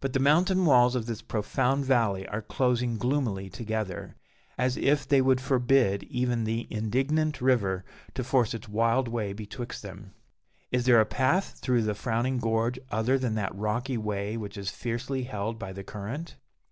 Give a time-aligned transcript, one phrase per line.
[0.00, 4.16] But the mountain walls of this profound valley are closing gloomily together,
[4.58, 9.84] as if they would forbid even the indignant river to force its wild way betwixt
[9.84, 10.14] them.
[10.72, 14.68] Is there a path through the frowning gorge other than that rocky way which is
[14.68, 16.34] fiercely held by the current?